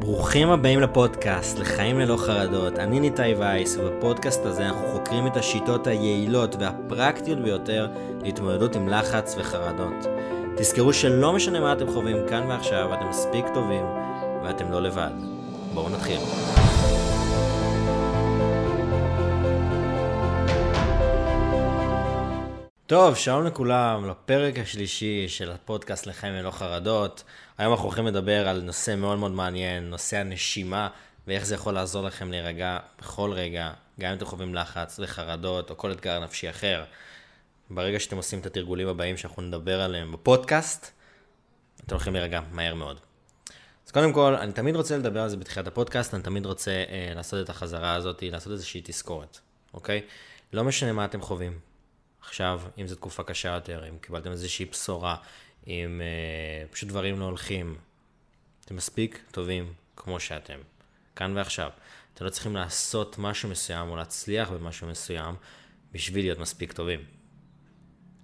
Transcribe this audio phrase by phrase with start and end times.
[0.00, 2.78] ברוכים הבאים לפודקאסט, לחיים ללא חרדות.
[2.78, 7.88] אני ניתאי וייס, ובפודקאסט הזה אנחנו חוקרים את השיטות היעילות והפרקטיות ביותר
[8.22, 10.06] להתמודדות עם לחץ וחרדות.
[10.56, 13.84] תזכרו שלא משנה מה אתם חווים כאן ועכשיו, אתם מספיק טובים
[14.44, 15.12] ואתם לא לבד.
[15.74, 16.20] בואו נתחיל.
[22.86, 27.24] טוב, שלום לכולם, לפרק השלישי של הפודקאסט לחיים ללא חרדות.
[27.60, 30.88] היום אנחנו הולכים לדבר על נושא מאוד מאוד מעניין, נושא הנשימה,
[31.26, 35.76] ואיך זה יכול לעזור לכם להירגע בכל רגע, גם אם אתם חווים לחץ וחרדות או
[35.76, 36.84] כל אתגר נפשי אחר.
[37.70, 40.90] ברגע שאתם עושים את התרגולים הבאים שאנחנו נדבר עליהם בפודקאסט,
[41.76, 43.00] אתם הולכים להירגע מהר מאוד.
[43.86, 47.12] אז קודם כל, אני תמיד רוצה לדבר על זה בתחילת הפודקאסט, אני תמיד רוצה אה,
[47.14, 49.38] לעשות את החזרה הזאת, לעשות איזושהי תזכורת,
[49.74, 50.02] אוקיי?
[50.52, 51.58] לא משנה מה אתם חווים.
[52.20, 55.16] עכשיו, אם זו תקופה קשה יותר, אם קיבלתם איזושהי בשורה,
[55.66, 57.76] אם אה, פשוט דברים לא הולכים,
[58.64, 60.58] אתם מספיק טובים כמו שאתם,
[61.16, 61.70] כאן ועכשיו.
[62.14, 65.34] אתם לא צריכים לעשות משהו מסוים או להצליח במשהו מסוים
[65.92, 67.00] בשביל להיות מספיק טובים.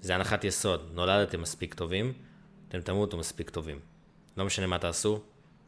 [0.01, 2.13] זה הנחת יסוד, נולדתם מספיק טובים,
[2.69, 3.81] אתם תמותו מספיק טובים.
[4.37, 5.23] לא משנה מה תעשו,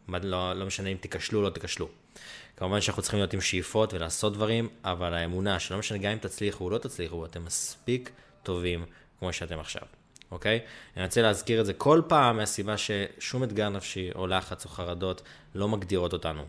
[0.08, 1.88] לא, לא משנה אם תיכשלו או לא תיכשלו.
[2.56, 6.64] כמובן שאנחנו צריכים להיות עם שאיפות ולעשות דברים, אבל האמונה שלא משנה גם אם תצליחו
[6.64, 8.10] או לא תצליחו, אתם מספיק
[8.42, 8.84] טובים
[9.18, 9.82] כמו שאתם עכשיו,
[10.30, 10.60] אוקיי?
[10.96, 15.22] אני רוצה להזכיר את זה כל פעם מהסיבה ששום אתגר נפשי או לחץ או חרדות
[15.54, 16.42] לא מגדירות אותנו.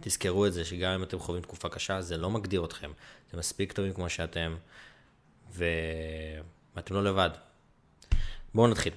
[0.00, 2.90] תזכרו את זה, שגם אם אתם חווים תקופה קשה, זה לא מגדיר אתכם.
[3.28, 4.56] אתם מספיק טובים כמו שאתם.
[5.54, 7.30] ואתם לא לבד.
[8.54, 8.92] בואו נתחיל.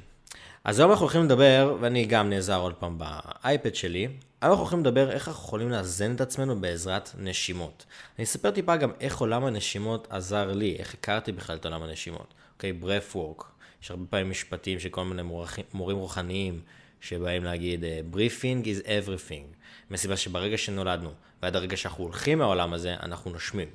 [0.64, 4.80] אז היום אנחנו הולכים לדבר, ואני גם נעזר עוד פעם באייפד שלי, היום אנחנו הולכים
[4.80, 7.86] לדבר איך אנחנו יכולים לאזן את עצמנו בעזרת נשימות.
[8.18, 12.34] אני אספר טיפה גם איך עולם הנשימות עזר לי, איך הכרתי בכלל את עולם הנשימות.
[12.56, 13.44] אוקיי, okay, breath work,
[13.86, 16.62] יש הרבה פעמים משפטים של כל מיני מורחים, מורים רוחניים
[17.02, 17.84] שבאים להגיד
[18.14, 19.56] breathing is everything,
[19.92, 23.68] מסיבה שברגע שנולדנו ועד הרגע שאנחנו הולכים מהעולם הזה, אנחנו נושמים.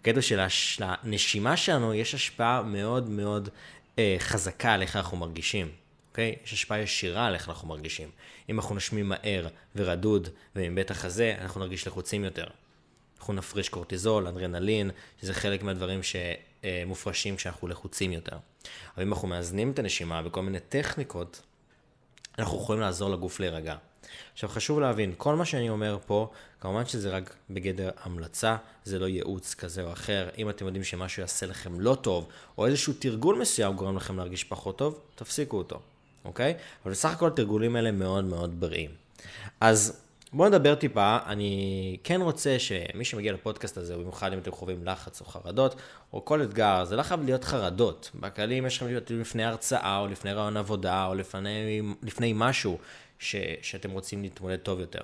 [0.00, 0.40] הקטע של
[0.80, 3.48] הנשימה שלנו יש השפעה מאוד מאוד
[3.98, 5.68] אה, חזקה על איך אנחנו מרגישים.
[6.10, 6.36] אוקיי?
[6.44, 8.08] יש השפעה ישירה על איך אנחנו מרגישים.
[8.48, 12.46] אם אנחנו נשמים מהר ורדוד ומבית החזה, אנחנו נרגיש לחוצים יותר.
[13.24, 14.90] אנחנו נפריש קורטיזול, אדרנלין,
[15.20, 18.36] שזה חלק מהדברים שמופרשים כשאנחנו לחוצים יותר.
[18.96, 21.42] אבל אם אנחנו מאזנים את הנשימה בכל מיני טכניקות,
[22.38, 23.76] אנחנו יכולים לעזור לגוף להירגע.
[24.32, 26.30] עכשיו חשוב להבין, כל מה שאני אומר פה,
[26.60, 30.28] כמובן שזה רק בגדר המלצה, זה לא ייעוץ כזה או אחר.
[30.38, 34.44] אם אתם יודעים שמשהו יעשה לכם לא טוב, או איזשהו תרגול מסוים גורם לכם להרגיש
[34.44, 35.80] פחות טוב, תפסיקו אותו.
[36.24, 36.54] אוקיי?
[36.84, 38.90] אבל בסך הכל התרגולים האלה מאוד מאוד בריאים.
[39.60, 40.03] אז
[40.36, 45.20] בואו נדבר טיפה, אני כן רוצה שמי שמגיע לפודקאסט הזה, במיוחד אם אתם חווים לחץ
[45.20, 45.74] או חרדות,
[46.12, 48.10] או כל אתגר, זה לא חייב להיות חרדות.
[48.14, 52.78] בכללי, אם יש לכם להיות לפני הרצאה, או לפני רעיון עבודה, או לפני, לפני משהו
[53.18, 55.00] ש, שאתם רוצים להתמודד טוב יותר.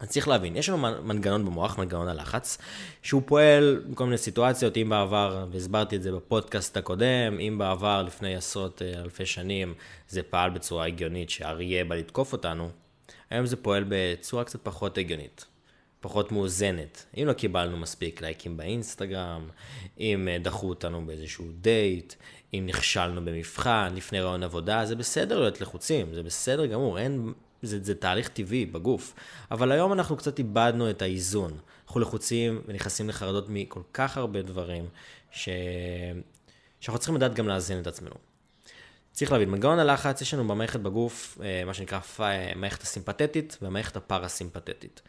[0.00, 2.58] אז צריך להבין, יש לנו מנגנון במוח, מנגנון הלחץ,
[3.02, 8.36] שהוא פועל בכל מיני סיטואציות, אם בעבר, והסברתי את זה בפודקאסט הקודם, אם בעבר, לפני
[8.36, 9.74] עשרות אה, אלפי שנים,
[10.08, 12.70] זה פעל בצורה הגיונית שאריה בא לתקוף אותנו,
[13.32, 15.44] היום זה פועל בצורה קצת פחות הגיונית,
[16.00, 17.06] פחות מאוזנת.
[17.16, 19.48] אם לא קיבלנו מספיק לייקים באינסטגרם,
[20.00, 22.14] אם אה, דחו אותנו באיזשהו דייט,
[22.54, 27.32] אם נכשלנו במבחן, לפני רעיון עבודה, זה בסדר להיות לחוצים, זה בסדר גמור, אין...
[27.62, 29.14] זה, זה תהליך טבעי בגוף.
[29.50, 31.52] אבל היום אנחנו קצת איבדנו את האיזון.
[31.86, 34.88] אנחנו לחוצים ונכנסים לחרדות מכל כך הרבה דברים,
[35.30, 35.48] ש...
[36.80, 38.31] שאנחנו צריכים לדעת גם לאזן את עצמנו.
[39.12, 45.02] צריך להבין, מנגנון הלחץ, יש לנו במערכת בגוף, אה, מה שנקרא המערכת הסימפתטית והמערכת הפרסימפתטית.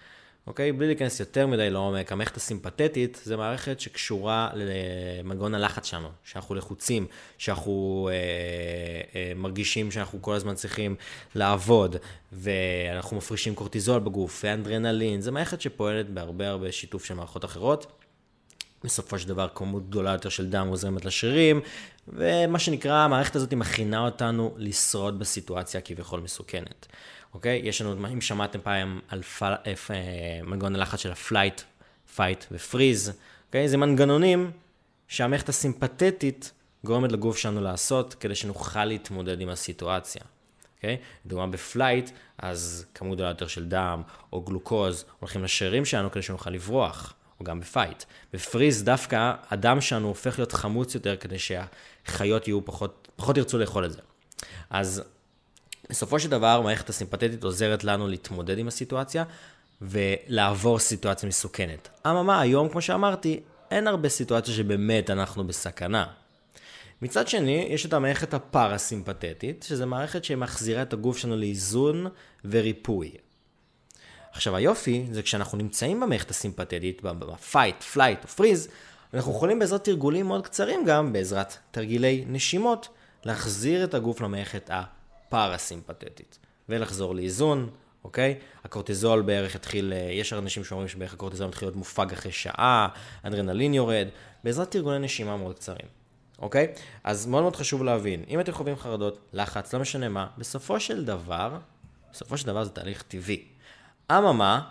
[0.48, 0.72] אוקיי?
[0.72, 7.08] בלי להיכנס יותר מדי לעומק, המערכת הסימפתטית זה מערכת שקשורה למנגנון הלחץ שלנו, שאנחנו לחוצים,
[7.38, 8.16] שאנחנו אה,
[9.16, 10.96] אה, מרגישים שאנחנו כל הזמן צריכים
[11.36, 11.96] לעבוד,
[12.32, 18.03] ואנחנו מפרישים קורטיזול בגוף, ואנדרנלין, זה מערכת שפועלת בהרבה הרבה שיתוף של מערכות אחרות.
[18.84, 21.62] בסופו של דבר כמות גדולה יותר של דם מוזרמת לשרירים,
[22.08, 26.88] ומה שנקרא, המערכת הזאת מכינה אותנו לשרוד בסיטואציה כביכול מסוכנת.
[27.34, 27.62] אוקיי?
[27.64, 29.44] יש לנו, אם שמעתם פעם על פ...
[29.44, 31.62] אה, מנגנון הלחץ של ה flight,
[32.16, 33.12] fight ו freeze,
[33.48, 33.70] אוקיי?
[33.70, 34.52] זה מנגנונים
[35.08, 36.52] שהמערכת הסימפתטית
[36.84, 40.22] גורמת לגוף שלנו לעשות כדי שנוכל להתמודד עם הסיטואציה.
[40.76, 40.98] אוקיי?
[41.26, 44.02] לדוגמה ב flight, אז כמות גדולה יותר של דם
[44.34, 47.14] או גלוקוז הולכים לשרירים שלנו כדי שנוכל לברוח.
[47.44, 48.04] או גם בפייט.
[48.34, 53.86] בפריז דווקא הדם שלנו הופך להיות חמוץ יותר כדי שהחיות יהיו פחות, פחות ירצו לאכול
[53.86, 54.00] את זה.
[54.70, 55.04] אז
[55.90, 59.24] בסופו של דבר, המערכת הסימפטית עוזרת לנו להתמודד עם הסיטואציה
[59.82, 61.90] ולעבור סיטואציה מסוכנת.
[62.08, 63.40] אממה, היום, כמו שאמרתי,
[63.72, 66.06] אין הרבה סיטואציה שבאמת אנחנו בסכנה.
[67.02, 72.08] מצד שני, יש את המערכת הפרסימפטית, שזו מערכת שמחזירה את הגוף שלנו לאיזון
[72.46, 73.12] וריפוי.
[74.34, 78.68] עכשיו היופי זה כשאנחנו נמצאים במערכת הסימפתטית, ב fight, flight או freeze,
[79.14, 82.88] אנחנו יכולים בעזרת תרגולים מאוד קצרים גם, בעזרת תרגילי נשימות,
[83.24, 86.40] להחזיר את הגוף למערכת הפרסימפתטית
[86.70, 87.70] ולחזור לאיזון,
[88.04, 88.40] אוקיי?
[88.64, 92.88] הקורטיזול בערך יתחיל, אה, יש אנשים שאומרים שבערך הקורטיזול מתחיל להיות מופג אחרי שעה,
[93.24, 94.08] אדרנלין יורד,
[94.44, 95.88] בעזרת תרגולי נשימה מאוד קצרים,
[96.40, 96.68] אוקיי?
[97.04, 101.06] אז מאוד מאוד חשוב להבין, אם אתם חווים חרדות, לחץ, לא משנה מה, בסופו של
[101.06, 101.58] דבר,
[102.14, 103.53] בסופו של דבר זה תהליך טבעי.
[104.12, 104.62] אממה,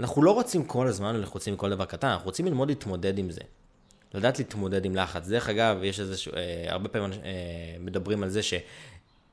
[0.00, 3.40] אנחנו לא רוצים כל הזמן לחוצים כל דבר קטן, אנחנו רוצים ללמוד להתמודד עם זה.
[4.14, 5.28] לדעת להתמודד עם לחץ.
[5.28, 7.18] דרך אגב, יש איזה, אה, הרבה פעמים אה,
[7.80, 8.54] מדברים על זה ש...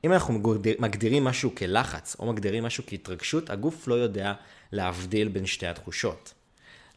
[0.04, 0.40] אם אנחנו
[0.78, 4.32] מגדירים משהו כלחץ, או מגדירים משהו כהתרגשות, הגוף לא יודע
[4.72, 6.34] להבדיל בין שתי התחושות.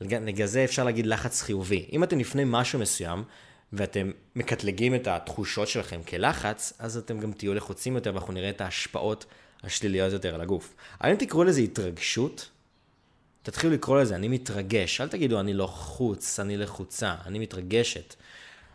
[0.01, 1.85] בגלל זה אפשר להגיד לחץ חיובי.
[1.93, 3.23] אם אתם לפני משהו מסוים,
[3.73, 8.61] ואתם מקטלגים את התחושות שלכם כלחץ, אז אתם גם תהיו לחוצים יותר, ואנחנו נראה את
[8.61, 9.25] ההשפעות
[9.63, 10.75] השליליות יותר על הגוף.
[11.01, 12.49] אבל אם תקראו לזה התרגשות,
[13.43, 15.01] תתחילו לקרוא לזה, אני מתרגש.
[15.01, 18.15] אל תגידו, אני לחוץ, אני לחוצה, אני מתרגשת.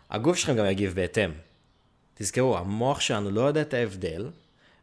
[0.09, 1.31] הגוף שלכם גם יגיב בהתאם.
[2.13, 4.29] תזכרו, המוח שלנו לא יודע את ההבדל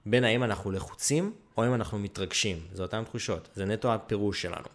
[0.06, 2.60] בין האם אנחנו לחוצים או אם אנחנו מתרגשים.
[2.72, 4.66] זה אותן תחושות, זה נטו הפירוש שלנו.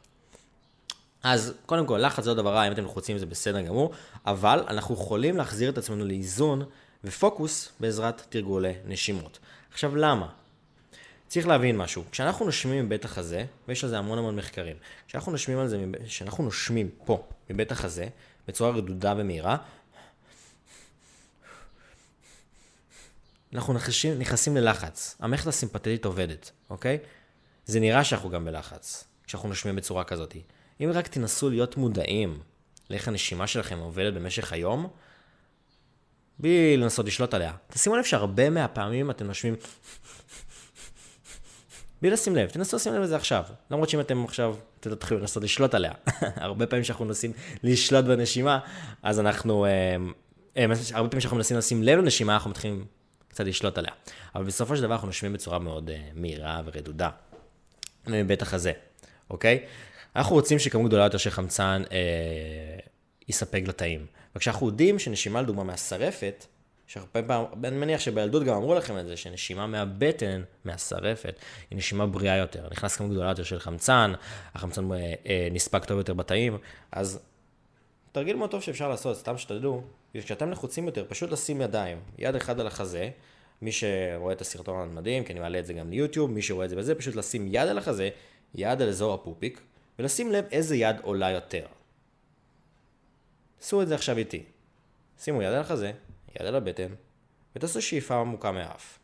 [1.23, 3.91] אז קודם כל, לחץ זה לא דבר רע, אם אתם לחוצים זה בסדר גמור,
[4.25, 6.63] אבל אנחנו יכולים להחזיר את עצמנו לאיזון
[7.03, 9.39] ופוקוס בעזרת תרגולי נשימות.
[9.71, 10.27] עכשיו, למה?
[11.31, 14.75] צריך להבין משהו, כשאנחנו נושמים מבית החזה, ויש על זה המון המון מחקרים,
[15.07, 18.07] כשאנחנו נושמים על זה, כשאנחנו נושמים פה, מבית החזה,
[18.47, 19.57] בצורה רדודה ומהירה,
[23.53, 25.15] אנחנו נכנסים, נכנסים ללחץ.
[25.19, 26.97] המערכת הסימפטית עובדת, אוקיי?
[27.65, 30.35] זה נראה שאנחנו גם בלחץ, כשאנחנו נושמים בצורה כזאת.
[30.81, 32.39] אם רק תנסו להיות מודעים
[32.89, 34.87] לאיך הנשימה שלכם עובדת במשך היום,
[36.39, 37.53] בלי לנסות לשלוט עליה.
[37.69, 39.55] תשימו לב שהרבה מהפעמים אתם נושמים
[42.01, 43.43] בלי לשים לב, תנסו לשים לב לזה עכשיו.
[43.71, 45.91] למרות שאם אתם עכשיו תתחילו לנסות לשלוט עליה.
[46.35, 47.31] הרבה פעמים שאנחנו מנסים
[47.63, 48.59] לשלוט בנשימה,
[49.03, 49.69] אז אנחנו, אה,
[50.57, 52.85] אה, הרבה פעמים שאנחנו מנסים לשים לב לנשימה, אנחנו מתחילים
[53.27, 53.91] קצת לשלוט עליה.
[54.35, 57.09] אבל בסופו של דבר אנחנו נושמים בצורה מאוד אה, מהירה ורדודה.
[58.07, 58.71] מבית החזה,
[59.29, 59.65] אוקיי?
[60.15, 61.97] אנחנו רוצים שכמות גדולה יותר של חמצן אה,
[63.27, 64.05] יספק לתאים.
[64.35, 66.45] וכשאנחנו יודעים שנשימה לדוגמה מהשרפת,
[66.91, 71.39] שהרבה פעמים, אני מניח שבילדות גם אמרו לכם את זה, שנשימה מהבטן, מהשרפת,
[71.69, 72.67] היא נשימה בריאה יותר.
[72.71, 74.13] נכנס כמות גדולה יותר של חמצן,
[74.53, 76.57] החמצן אה, אה, נספק טוב יותר בתאים,
[76.91, 77.19] אז
[78.11, 79.83] תרגיל מאוד טוב שאפשר לעשות, סתם שתדעו,
[80.13, 83.09] כשאתם לחוצים יותר, פשוט לשים ידיים, יד אחד על החזה,
[83.61, 86.69] מי שרואה את הסרטון המדהים, כי אני מעלה את זה גם ליוטיוב, מי שרואה את
[86.69, 88.09] זה בזה, פשוט לשים יד על החזה,
[88.55, 89.61] יד על אזור הפופיק,
[89.99, 91.65] ולשים לב איזה יד עולה יותר.
[93.61, 94.43] עשו את זה עכשיו איתי.
[95.19, 95.91] שימו יד על החזה,
[96.39, 96.93] יד על הבטן,
[97.55, 98.99] ותעשו שאיפה עמוקה מהאף.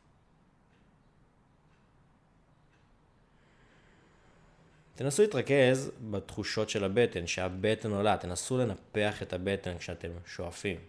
[4.95, 10.79] תנסו להתרכז בתחושות של הבטן, שהבטן עולה, תנסו לנפח את הבטן כשאתם שואפים.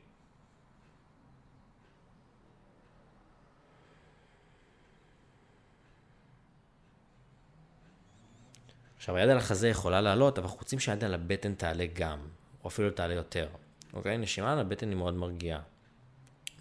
[8.97, 12.19] עכשיו, היד על החזה יכולה לעלות, אבל אנחנו רוצים שהיד על הבטן תעלה גם,
[12.65, 13.49] או אפילו תעלה יותר.
[13.93, 14.19] אוקיי?
[14.19, 15.61] נשימה על הבטן היא מאוד מרגיעה.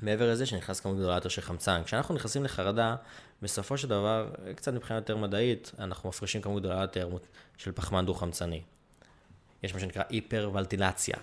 [0.01, 1.81] מעבר לזה שנכנס כמות גדולה יותר של חמצן.
[1.85, 2.95] כשאנחנו נכנסים לחרדה,
[3.41, 7.09] בסופו של דבר, קצת מבחינה יותר מדעית, אנחנו מפרישים כמות גדולה יותר
[7.57, 8.61] של פחמן דו-חמצני.
[9.63, 11.17] יש מה שנקרא היפרוולטילציה.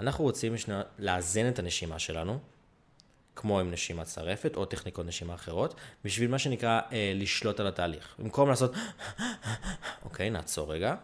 [0.00, 0.54] אנחנו רוצים
[0.98, 2.38] לאזן את הנשימה שלנו,
[3.36, 8.14] כמו עם נשימת שרפת או טכניקות נשימה אחרות, בשביל מה שנקרא אה, לשלוט על התהליך.
[8.18, 8.72] במקום לעשות,
[10.04, 10.94] אוקיי, נעצור רגע,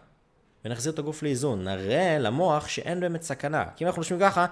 [0.65, 1.65] ונחזיר את הגוף לאיזון.
[1.69, 3.65] נראה למוח שאין באמת סכנה.
[3.77, 4.47] כי אם אנחנו נושמים ככה,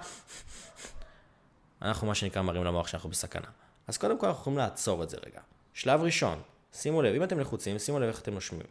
[1.81, 3.47] אנחנו מה שנקרא מראים למוח שאנחנו בסכנה.
[3.87, 5.41] אז קודם כל אנחנו יכולים לעצור את זה רגע.
[5.73, 6.41] שלב ראשון,
[6.73, 8.65] שימו לב, אם אתם לחוצים, שימו לב איך אתם נושמים.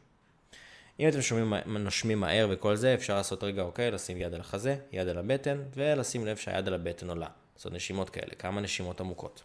[1.01, 4.77] אם אתם שומעים, נושמים מהר וכל זה, אפשר לעשות רגע, אוקיי, לשים יד על החזה,
[4.93, 7.29] יד על הבטן, ולשים לב שהיד על הבטן עולה.
[7.57, 9.43] זאת נשימות כאלה, כמה נשימות עמוקות.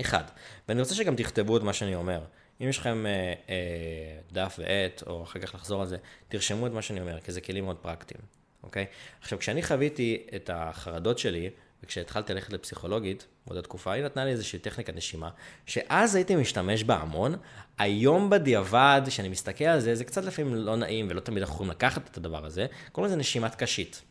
[0.00, 0.24] אחד,
[0.68, 2.20] ואני רוצה שגם תכתבו את מה שאני אומר.
[2.60, 5.96] אם יש לכם אה, אה, דף ועט, או אחר כך לחזור על זה,
[6.28, 8.20] תרשמו את מה שאני אומר, כי זה כלים מאוד פרקטיים,
[8.62, 8.86] אוקיי?
[9.20, 11.50] עכשיו, כשאני חוויתי את החרדות שלי,
[11.82, 15.30] וכשהתחלתי ללכת לפסיכולוגית, באותה תקופה, היא נתנה לי איזושהי טכניקת נשימה,
[15.66, 17.34] שאז הייתי משתמש בה המון.
[17.78, 21.70] היום בדיעבד, כשאני מסתכל על זה, זה קצת לפעמים לא נעים, ולא תמיד אנחנו יכולים
[21.70, 24.02] לקחת את הדבר הזה, קוראים לזה נשימת קשית.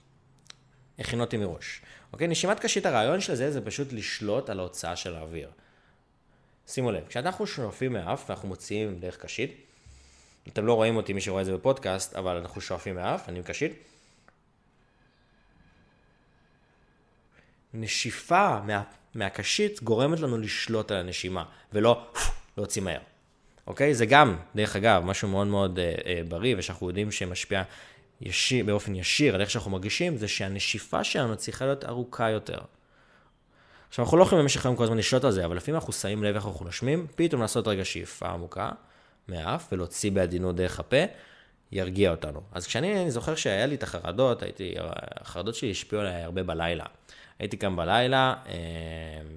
[0.99, 1.81] הכין אותי מראש.
[2.13, 2.27] אוקיי?
[2.27, 5.49] נשימת קשית, הרעיון של זה, זה פשוט לשלוט על ההוצאה של האוויר.
[6.67, 9.67] שימו לב, כשאנחנו שואפים מאף ואנחנו מוציאים דרך קשית,
[10.47, 13.43] אתם לא רואים אותי, מי שרואה את זה בפודקאסט, אבל אנחנו שואפים מאף, אני עם
[13.43, 13.73] קשית.
[17.79, 18.83] נשיפה מה,
[19.15, 21.43] מהקשית גורמת לנו לשלוט על הנשימה,
[21.73, 22.07] ולא
[22.57, 22.99] להוציא מהר.
[23.67, 23.95] אוקיי?
[23.95, 27.63] זה גם, דרך אגב, משהו מאוד מאוד אה, אה, בריא, ושאנחנו יודעים שמשפיע
[28.21, 32.57] ישיר, באופן ישיר על איך שאנחנו מרגישים, זה שהנשיפה שלנו צריכה להיות ארוכה יותר.
[33.89, 36.23] עכשיו, אנחנו לא יכולים במשך היום כל הזמן לשלוט על זה, אבל לפעמים אנחנו שמים
[36.23, 38.69] לב איך אנחנו נושמים, פתאום לעשות רגע שאיפה עמוקה
[39.27, 41.03] מהאף ולהוציא בעדינות דרך הפה,
[41.71, 42.41] ירגיע אותנו.
[42.51, 44.75] אז כשאני זוכר שהיה לי את החרדות, הייתי,
[45.21, 46.85] החרדות שלי השפיעו עליי הרבה בלילה.
[47.39, 48.53] הייתי קם בלילה, אה,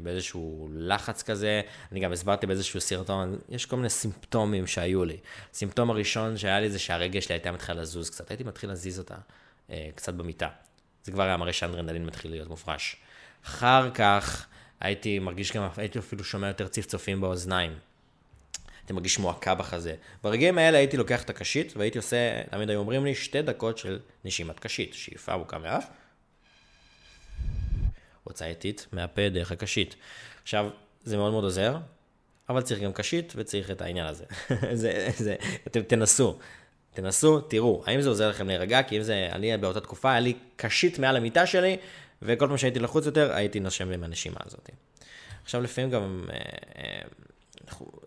[0.03, 1.61] באיזשהו לחץ כזה,
[1.93, 5.17] אני גם הסברתי באיזשהו סרטון, יש כל מיני סימפטומים שהיו לי.
[5.53, 9.15] הסימפטום הראשון שהיה לי זה שהרגש שלי הייתה מתחילה לזוז קצת, הייתי מתחיל להזיז אותה
[9.71, 10.49] אה, קצת במיטה.
[11.05, 12.97] זה כבר היה מראה שאנדרנלין מתחיל להיות מופרש.
[13.45, 14.47] אחר כך
[14.81, 17.79] הייתי מרגיש גם, הייתי אפילו שומע יותר צפצופים באוזניים.
[18.81, 19.95] הייתי מרגיש מועקה בחזה.
[20.23, 23.99] ברגעים האלה הייתי לוקח את הקשית והייתי עושה, תמיד היו אומרים לי, שתי דקות של
[24.25, 25.87] נשימת קשית, שאיפה עמוקה מאף.
[28.31, 29.97] הוצאה איטית מהפה דרך הקשית.
[30.43, 30.71] עכשיו,
[31.05, 31.77] זה מאוד מאוד עוזר,
[32.49, 34.25] אבל צריך גם קשית וצריך את העניין הזה.
[34.73, 36.39] זה, זה, אתם תנסו,
[36.95, 40.35] תנסו, תראו, האם זה עוזר לכם להירגע, כי אם זה, אני באותה תקופה, היה לי
[40.57, 41.77] קשית מעל המיטה שלי,
[42.23, 44.71] וכל פעם שהייתי לחוץ יותר, הייתי נושם עם הנשימה הזאת.
[45.45, 46.37] עכשיו, לפעמים גם, אה,
[46.79, 47.01] אה,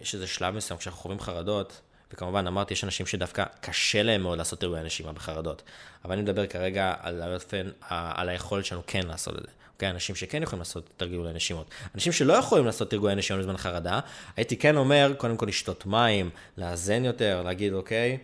[0.02, 1.82] יש איזה שלב מסוים, כשאנחנו חווים חרדות,
[2.14, 5.64] וכמובן, אמרתי, יש אנשים שדווקא קשה להם מאוד לעשות אירועי נשימה בחרדות.
[6.06, 9.50] אבל אני מדבר כרגע על האופן, על היכולת שלנו כן לעשות את זה.
[9.84, 11.70] אוקיי, אנשים שכן יכולים לעשות תרגולי נשימות.
[11.96, 14.00] אנשים שלא יכולים לעשות תרגולי נשימות בזמן חרדה,
[14.38, 18.18] הייתי כן אומר, קודם כל לשתות מים, לאזן יותר, להגיד, אוקיי,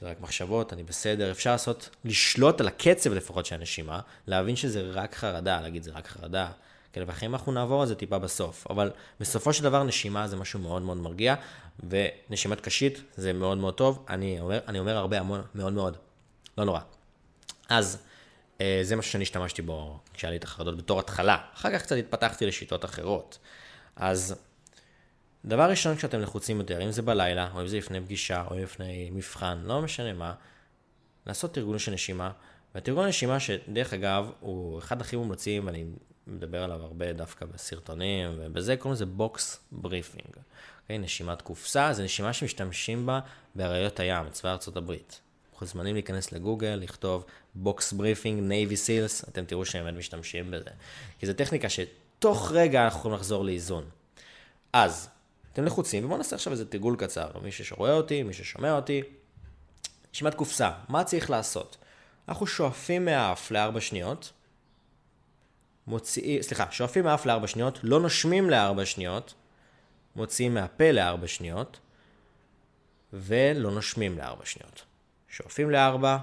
[0.00, 4.90] זה רק מחשבות, אני בסדר, אפשר לעשות, לשלוט על הקצב לפחות של הנשימה, להבין שזה
[4.92, 6.50] רק חרדה, להגיד זה רק חרדה,
[6.92, 8.66] כאלה ואחרים, אנחנו נעבור על זה טיפה בסוף.
[8.70, 8.90] אבל
[9.20, 11.34] בסופו של דבר נשימה זה משהו מאוד מאוד מרגיע,
[11.88, 15.96] ונשימת קשית זה מאוד מאוד טוב, אני אומר, אני אומר הרבה המון, מאוד מאוד,
[16.58, 16.80] לא נורא.
[17.68, 17.98] אז
[18.82, 21.38] זה משהו שאני השתמשתי בו כשהיה לי את החרדות בתור התחלה.
[21.54, 23.38] אחר כך קצת התפתחתי לשיטות אחרות.
[23.96, 24.34] אז
[25.44, 29.10] דבר ראשון כשאתם לחוצים יותר, אם זה בלילה, או אם זה לפני פגישה, או לפני
[29.12, 30.34] מבחן, לא משנה מה,
[31.26, 32.30] לעשות תרגול של נשימה.
[32.74, 35.84] והתרגול נשימה שדרך אגב הוא אחד הכי מומלצים, ואני
[36.26, 40.26] מדבר עליו הרבה דווקא בסרטונים, ובזה קוראים לזה box breathing.
[40.26, 40.40] Okay,
[40.82, 40.98] אוקיי?
[40.98, 43.20] נשימת קופסה, זה נשימה שמשתמשים בה
[43.54, 45.20] באריות הים, צבא ארצות הברית.
[45.58, 47.24] אתם מוזמנים להיכנס לגוגל, לכתוב
[47.54, 50.70] box breathing, Navy Seals, אתם תראו שהם באמת משתמשים בזה.
[51.18, 53.84] כי זו טכניקה שתוך רגע אנחנו יכולים לחזור לאיזון.
[54.72, 55.08] אז,
[55.52, 57.30] אתם לחוצים, ובואו נעשה עכשיו איזה תרגול קצר.
[57.42, 59.02] מי שרואה אותי, מי ששומע אותי.
[60.12, 61.76] נשימת קופסה, מה צריך לעשות?
[62.28, 64.32] אנחנו שואפים מהאף לארבע שניות,
[65.86, 69.34] מוציאים, סליחה, שואפים מהאף לארבע שניות, לא נושמים לארבע שניות,
[70.16, 71.78] מוציאים מהפה לארבע שניות,
[73.12, 74.84] ולא נושמים לארבע שניות.
[75.28, 76.18] שואפים לארבע,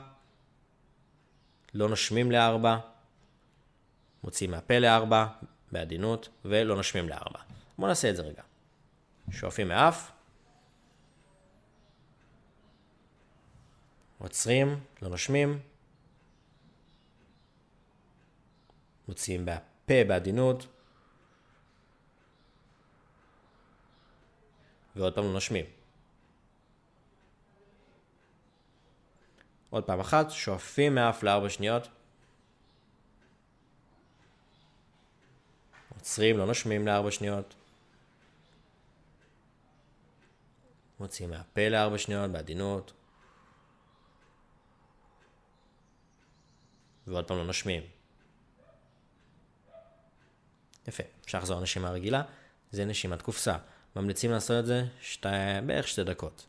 [1.74, 2.78] לא נושמים לארבע,
[4.24, 5.28] מוציאים מהפה לארבע,
[5.72, 7.40] בעדינות, ולא נושמים לארבע.
[7.78, 8.44] בואו נעשה את זה רגע.
[9.32, 10.12] שואפים מאף,
[14.18, 15.60] עוצרים, לא נושמים,
[19.08, 20.68] מוציאים מהפה בעדינות,
[24.96, 25.66] ועוד פעם לא נושמים.
[29.75, 31.88] עוד פעם אחת, שואפים מאף לארבע שניות.
[35.96, 37.55] עוצרים, לא נושמים לארבע שניות.
[41.00, 42.94] מוציאים מהפה לארבע שניות, בעדינות.
[47.08, 47.84] ועוד פעם לא נושמים.
[50.88, 52.24] יפה, אפשר לחזור לנשימה רגילה,
[52.72, 53.58] זה נשימת קופסה.
[53.96, 55.29] ממליצים לעשות את זה שתי,
[55.65, 56.46] בערך שתי דקות.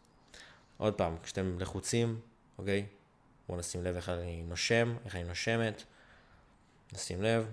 [0.77, 2.21] עוד פעם, כשאתם לחוצים,
[2.59, 2.87] אוקיי?
[3.49, 5.83] בואו נשים לב איך אני נושם, איך אני נושמת.
[6.93, 7.47] נשים לב.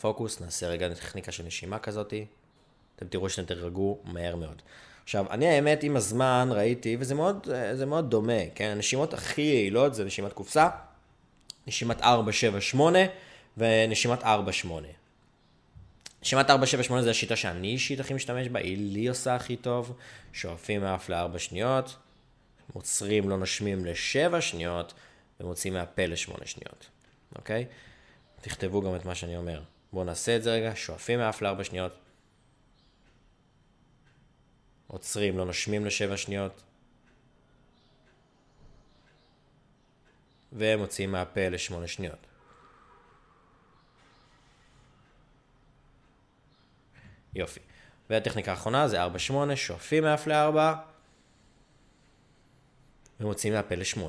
[0.00, 2.26] פוקוס, נעשה רגע טכניקה של נשימה כזאתי.
[2.96, 4.62] אתם תראו שאתם תרגעו מהר מאוד.
[5.04, 7.48] עכשיו, אני האמת עם הזמן ראיתי, וזה מאוד,
[7.86, 8.68] מאוד דומה, כן?
[8.68, 10.68] הנשימות הכי יעילות זה נשימת קופסה,
[11.66, 12.80] נשימת 4-7-8
[13.56, 14.26] ונשימת 4-8.
[16.22, 16.52] נשימת 4-7-8
[17.00, 19.96] זה השיטה שאני אישית הכי משתמש בה, היא לי עושה הכי טוב,
[20.32, 21.96] שואפים מאף לארבע שניות,
[22.74, 24.94] מוצרים לא נושמים לשבע שניות,
[25.40, 26.90] ומוציאים מהפה לשמונה שניות,
[27.36, 27.66] אוקיי?
[28.40, 29.62] תכתבו גם את מה שאני אומר.
[29.92, 31.92] בואו נעשה את זה רגע, שואפים מאף לארבע שניות,
[34.86, 36.62] עוצרים, לא נושמים לשבע שניות,
[40.52, 42.26] ומוציאים מהפה לשמונה שניות.
[47.34, 47.60] יופי.
[48.10, 49.08] והטכניקה האחרונה זה 4-8,
[49.54, 50.56] שואפים מאף ל-4,
[53.20, 54.00] ומוציאים מהפה ל-8.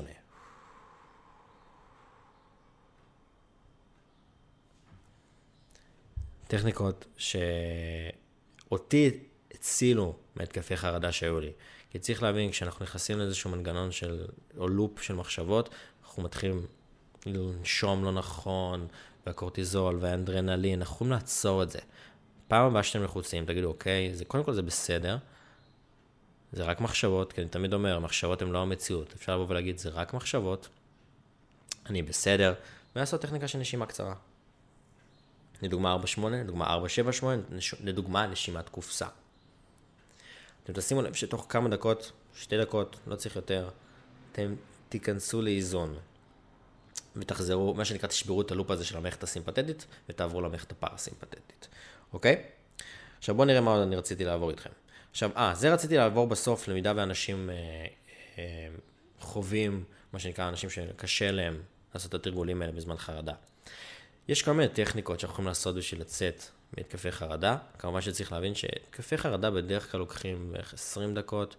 [6.48, 9.10] טכניקות שאותי
[9.54, 11.52] הצילו מהתקפי חרדה שהיו לי.
[11.90, 14.26] כי צריך להבין, כשאנחנו נכנסים לאיזשהו מנגנון של,
[14.58, 15.68] או לופ של מחשבות,
[16.04, 16.66] אנחנו מתחילים
[17.26, 18.86] לנשום לא נכון,
[19.26, 21.78] והקורטיזול והאנדרנלין, אנחנו יכולים לעצור את זה.
[22.48, 25.16] פעם הבאה שאתם לחוצים, תגידו, אוקיי, זה, קודם כל זה בסדר,
[26.52, 29.14] זה רק מחשבות, כי אני תמיד אומר, מחשבות הן לא המציאות.
[29.16, 30.68] אפשר לבוא ולהגיד, זה רק מחשבות,
[31.86, 32.54] אני בסדר,
[32.96, 34.14] ולעשות טכניקה של נשימה קצרה.
[35.62, 36.76] לדוגמה 4-8, לדוגמה
[37.20, 37.24] 4-7-8,
[37.84, 39.06] לדוגמה נשימת קופסה.
[40.64, 43.70] אתם תשימו לב שתוך כמה דקות, שתי דקות, לא צריך יותר,
[44.32, 44.54] אתם
[44.88, 45.96] תיכנסו לאיזון.
[47.16, 51.68] ותחזרו, מה שנקרא, תשברו את הלופ הזה של המערכת הסימפתטית, ותעברו למערכת הפרסימפתטית,
[52.12, 52.42] אוקיי?
[53.18, 54.70] עכשיו בואו נראה מה עוד אני רציתי לעבור איתכם.
[55.12, 57.54] עכשיו, אה, זה רציתי לעבור בסוף, למידה ואנשים אה,
[58.38, 58.68] אה,
[59.20, 61.60] חווים, מה שנקרא, אנשים שקשה להם
[61.94, 63.32] לעשות את התרגולים האלה בזמן חרדה.
[64.28, 66.42] יש כל מיני טכניקות שאנחנו יכולים לעשות בשביל לצאת
[66.76, 67.56] מהתקפי חרדה.
[67.78, 71.56] כמובן שצריך להבין שהתקפי חרדה בדרך כלל לוקחים בערך 20 דקות,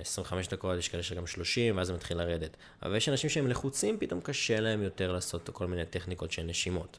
[0.00, 2.56] 25 אה, דקות, יש כאלה שגם 30, ואז זה מתחיל לרדת.
[2.82, 6.98] אבל יש אנשים שהם לחוצים, פתאום קשה להם יותר לעשות כל מיני טכניקות של נשימות.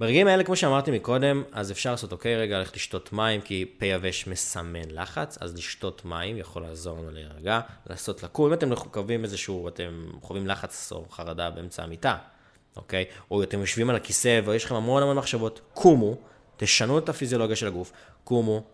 [0.00, 3.86] ברגעים האלה, כמו שאמרתי מקודם, אז אפשר לעשות, אוקיי, רגע, ללכת לשתות מים, כי פה
[3.86, 8.46] יבש מסמן לחץ, אז לשתות מים יכול לעזור לנו להירגע, לעשות לקום.
[8.46, 12.16] אם אתם חווים איזשהו, אתם חווים לחץ או חרדה באמצע המיטה,
[12.76, 13.04] אוקיי?
[13.30, 16.16] או אתם יושבים על הכיסא ויש לכם המון המון מחשבות, קומו,
[16.56, 17.92] תשנו את הפיזיולוגיה של הגוף,
[18.24, 18.64] קומו,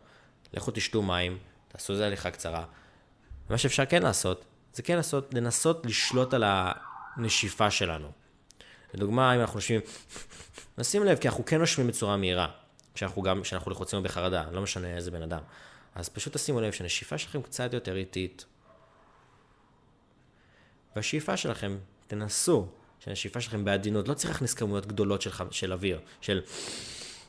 [0.54, 2.64] לכו תשתו מים, תעשו איזה הליכה קצרה.
[3.50, 8.25] מה שאפשר כן לעשות, זה כן לעשות, לנסות לשלוט על הנשיפה שלנו.
[8.94, 9.80] לדוגמה, אם אנחנו נושמים,
[10.78, 12.48] נשים לב, כי אנחנו כן נושמים בצורה מהירה,
[12.94, 15.42] כשאנחנו גם, כשאנחנו לחוצים בחרדה, לא משנה איזה בן אדם.
[15.94, 18.44] אז פשוט תשימו לב שהנשיפה שלכם קצת יותר איטית.
[20.96, 26.42] והשאיפה שלכם, תנסו שהשאיפה שלכם בעדינות, לא צריך להכניס כמויות גדולות של, של אוויר, של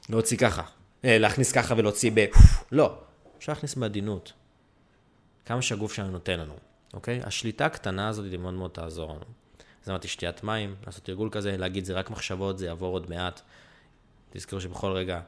[0.09, 0.63] להוציא ככה,
[1.05, 2.25] אה, להכניס ככה ולהוציא ב...
[2.71, 2.99] לא,
[3.37, 4.33] אפשר להכניס בעדינות.
[5.45, 6.53] כמה שהגוף שלנו נותן לנו,
[6.93, 7.21] אוקיי?
[7.23, 9.46] השליטה הקטנה הזאת היא מאוד מאוד תעזור לנו.
[9.87, 13.41] אז אמרתי שתיית מים, לעשות תרגול כזה, להגיד זה רק מחשבות, זה יעבור עוד מעט.
[14.29, 15.21] תזכרו שבכל רגע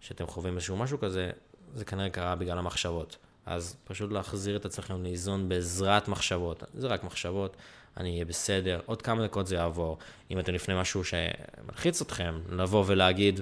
[0.00, 1.30] שאתם חווים איזשהו משהו כזה,
[1.74, 3.16] זה כנראה קרה בגלל המחשבות.
[3.46, 6.62] אז פשוט להחזיר את עצמכם לאיזון בעזרת מחשבות.
[6.74, 7.56] זה רק מחשבות,
[7.96, 9.98] אני אהיה בסדר, עוד כמה דקות זה יעבור.
[10.30, 13.40] אם אתם לפני משהו שמלחיץ אתכם, לבוא ולהגיד,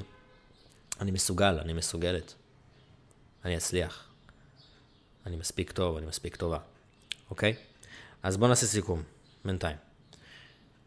[1.00, 2.35] אני מסוגל, אני מסוגלת,
[3.44, 4.09] אני אצליח,
[5.26, 6.59] אני מספיק טוב, אני מספיק טובה,
[7.31, 7.54] אוקיי?
[8.22, 9.02] אז בואו נעשה סיכום,
[9.44, 9.88] בינתיים.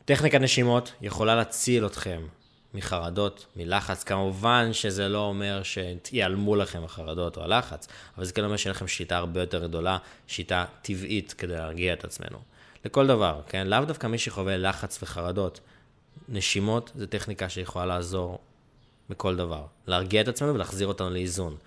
[0.06, 2.22] טכניקת נשימות יכולה להציל אתכם
[2.74, 4.04] מחרדות, מלחץ.
[4.04, 7.88] כמובן שזה לא אומר שיעלמו לכם החרדות או הלחץ,
[8.18, 12.04] אבל זה כן אומר שיהיה לכם שיטה הרבה יותר גדולה, שיטה טבעית כדי להרגיע את
[12.04, 12.40] עצמנו.
[12.86, 13.68] לכל דבר, כן?
[13.68, 15.60] לאו דווקא מי שחווה לחץ וחרדות.
[16.30, 18.40] נשימות זה טכניקה שיכולה לעזור
[19.10, 19.66] בכל דבר.
[19.88, 21.58] להרגיע את עצמנו ולהחזיר אותנו לאיזון.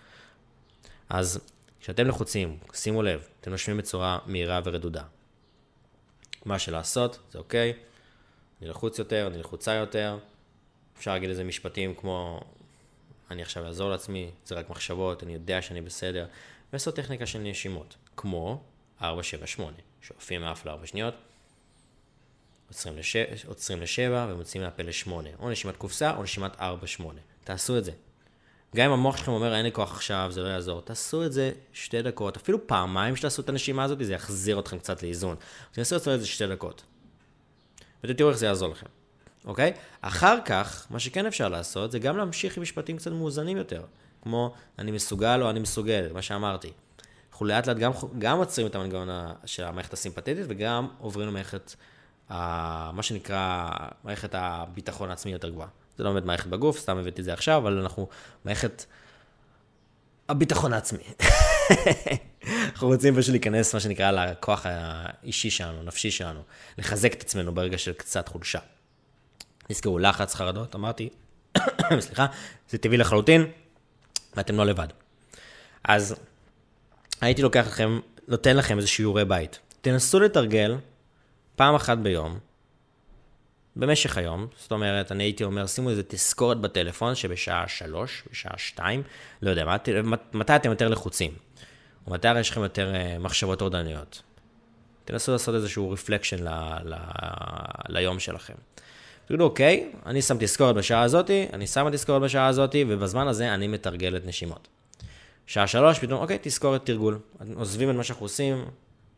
[1.09, 1.41] אז
[1.81, 5.03] כשאתם לחוצים, שימו לב, אתם נושמים בצורה מהירה ורדודה.
[6.45, 7.73] מה שלעשות, זה אוקיי,
[8.61, 10.19] אני לחוץ יותר, אני לחוצה יותר.
[10.99, 12.41] אפשר להגיד איזה משפטים כמו,
[13.31, 16.27] אני עכשיו אעזור לעצמי, זה רק מחשבות, אני יודע שאני בסדר.
[16.73, 18.63] ולעשות טכניקה של נשימות, כמו
[19.03, 19.77] 478.
[20.03, 21.15] שואפים מאף לארבע שניות,
[22.69, 23.17] עוצרים, לש...
[23.47, 25.31] עוצרים לשבע ומוציאים מהפה לשמונה.
[25.39, 27.21] או נשימת קופסה או נשימת ארבע שמונה.
[27.45, 27.93] תעשו את זה.
[28.77, 31.53] גם אם המוח שלכם אומר אין לי כוח עכשיו, זה לא יעזור, תעשו את זה
[31.73, 35.37] שתי דקות, אפילו פעמיים שתעשו את הנשימה הזאת, זה יחזיר אתכם קצת לאיזון.
[35.73, 36.83] תנסו לעשות את זה שתי דקות.
[38.09, 38.87] ותראו איך זה יעזור לכם,
[39.45, 39.73] אוקיי?
[40.01, 43.83] אחר כך, מה שכן אפשר לעשות, זה גם להמשיך עם משפטים קצת מאוזנים יותר.
[44.23, 46.73] כמו אני מסוגל או אני מסוגל, מה שאמרתי.
[47.31, 49.09] אנחנו לאט לאט גם, גם עוצרים את המנגנון
[49.45, 51.75] של המערכת הסימפטית וגם עוברים למערכת,
[52.31, 53.69] ה, מה שנקרא,
[54.05, 55.69] מערכת הביטחון העצמי יותר גבוהה.
[55.97, 58.09] זה לא באמת מערכת בגוף, סתם הבאתי את זה עכשיו, אבל אנחנו
[58.45, 58.85] מערכת
[60.29, 61.03] הביטחון העצמי.
[62.75, 66.41] אנחנו רוצים פשוט להיכנס, מה שנקרא, לכוח האישי שלנו, הנפשי שלנו,
[66.79, 68.59] לחזק את עצמנו ברגע של קצת חולשה.
[69.69, 71.09] תזכרו, לחץ, חרדות, אמרתי,
[72.01, 72.27] סליחה,
[72.71, 73.47] זה טבעי לחלוטין,
[74.37, 74.89] ואתם לא לבד.
[75.85, 76.15] אז
[77.21, 79.59] הייתי לוקח לכם, נותן לכם איזה שיעורי בית.
[79.81, 80.77] תנסו לתרגל
[81.57, 82.39] פעם אחת ביום,
[83.77, 89.03] במשך היום, זאת אומרת, אני הייתי אומר, שימו איזה תזכורת בטלפון שבשעה שלוש, בשעה שתיים,
[89.43, 91.35] לא יודע, מת, מתי אתם יותר לחוצים,
[92.07, 94.23] או מתי יש לכם יותר uh, מחשבות טורדניות.
[95.05, 96.49] תנסו לעשות איזשהו רפלקשן ל,
[96.85, 96.95] ל,
[97.89, 98.55] ליום שלכם.
[99.27, 103.69] תגידו, אוקיי, אני שם תזכורת בשעה הזאתי, אני שם תזכורת בשעה הזאתי, ובזמן הזה אני
[103.69, 104.69] מתרגל את נשימות.
[105.47, 107.19] שעה שלוש, פתאום, אוקיי, תזכורת תרגול.
[107.55, 108.65] עוזבים את מה שאנחנו עושים,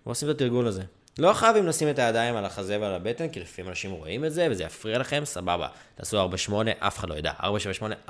[0.06, 0.82] ועושים את התרגול הזה.
[1.18, 4.48] לא חייבים לשים את הידיים על החזה ועל הבטן, כי לפעמים אנשים רואים את זה,
[4.50, 5.68] וזה יפריע לכם, סבבה.
[5.94, 7.32] תעשו 4-8, אף אחד לא ידע.
[7.40, 7.44] 4-7-8,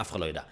[0.01, 0.43] אף אחד לא ידע.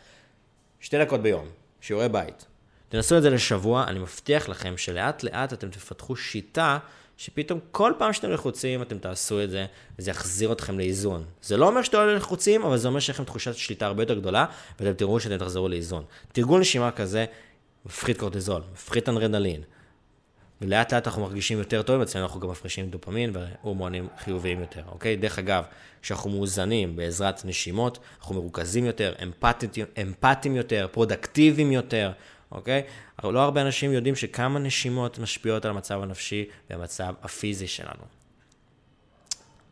[0.81, 1.47] שתי דקות ביום,
[1.81, 2.47] שיעורי בית.
[2.95, 6.79] תנסו את זה לשבוע, אני מבטיח לכם שלאט לאט אתם תפתחו שיטה
[7.17, 9.67] שפתאום כל פעם שאתם לחוצים אתם תעשו את זה,
[9.99, 11.25] וזה יחזיר אתכם לאיזון.
[11.43, 14.19] זה לא אומר שאתם לא לחוצים, אבל זה אומר שיש לכם תחושת שליטה הרבה יותר
[14.19, 14.47] גדולה,
[14.81, 16.05] ואתם תראו שאתם תחזרו לאיזון.
[16.33, 17.25] תרגול נשימה כזה
[17.87, 19.63] מפחית קורטיזול, מפחית אנרנלין.
[20.61, 25.17] ולאט לאט אנחנו מרגישים יותר טוב, אצלנו אנחנו גם מפרישים דופמין והורמונים חיוביים יותר, אוקיי?
[25.17, 25.65] דרך אגב,
[26.03, 29.13] כשאנחנו מאוזנים בעזרת נשימות, אנחנו מרוכזים יותר,
[30.03, 32.13] אמפתיים, יותר, פרודקטיביים יותר,
[32.55, 32.83] אוקיי?
[33.25, 38.03] לא הרבה אנשים יודעים שכמה נשימות משפיעות על המצב הנפשי והמצב הפיזי שלנו.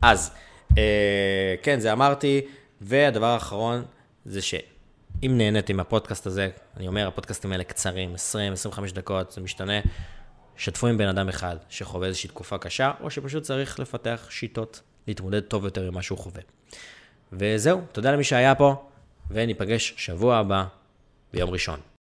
[0.01, 0.31] אז,
[0.77, 2.41] אה, כן, זה אמרתי,
[2.81, 3.83] והדבר האחרון
[4.25, 9.79] זה שאם נהניתם מהפודקאסט הזה, אני אומר, הפודקאסטים האלה קצרים, 20-25 דקות, זה משתנה.
[10.57, 15.39] שתפו עם בן אדם אחד שחווה איזושהי תקופה קשה, או שפשוט צריך לפתח שיטות להתמודד
[15.39, 16.41] טוב יותר עם מה שהוא חווה.
[17.33, 18.85] וזהו, תודה למי שהיה פה,
[19.31, 20.65] וניפגש שבוע הבא
[21.33, 21.92] ביום ראשון.